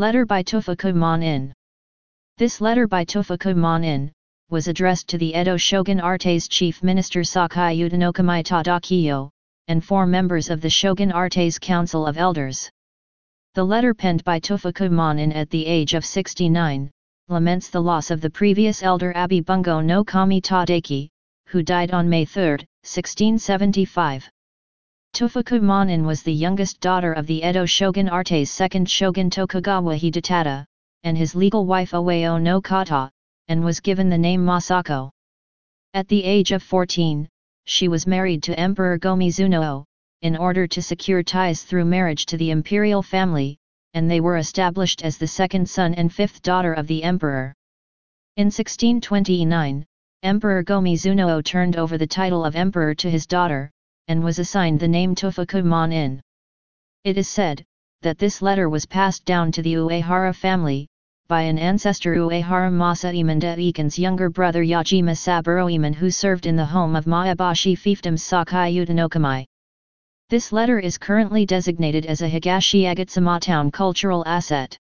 [0.00, 1.52] Letter by Tofuku In.
[2.36, 4.12] This letter by Tofuku In,
[4.48, 9.28] was addressed to the Edo shogunate's chief minister Sakai Utanokami Tadakiyo,
[9.66, 12.70] and four members of the shogunate's council of elders.
[13.54, 16.92] The letter penned by Tofuku In at the age of 69,
[17.26, 21.08] laments the loss of the previous elder Abe Bungo no Kami Tadaaki,
[21.48, 22.50] who died on May 3,
[22.84, 24.30] 1675.
[25.18, 30.64] Tofuku Manin was the youngest daughter of the Edo shogunate's second shogun Tokugawa Hidetada,
[31.02, 33.10] and his legal wife Oeyo no Kata,
[33.48, 35.10] and was given the name Masako.
[35.92, 37.28] At the age of 14,
[37.64, 39.84] she was married to Emperor Go-Mizunoo,
[40.22, 43.58] in order to secure ties through marriage to the imperial family,
[43.94, 47.54] and they were established as the second son and fifth daughter of the emperor.
[48.36, 49.84] In 1629,
[50.22, 53.72] Emperor Go-Mizunoo turned over the title of emperor to his daughter,
[54.08, 56.20] and was assigned the name Tofuku in.
[57.04, 57.64] It is said,
[58.02, 60.88] that this letter was passed down to the Uehara family,
[61.28, 66.56] by an ancestor Uehara Masa Imanda Iken's younger brother Yajima Saburo Iman who served in
[66.56, 69.44] the home of Maebashi fiefdoms Sakai Utanokami.
[70.30, 74.78] This letter is currently designated as a Higashi Agatsuma town cultural asset.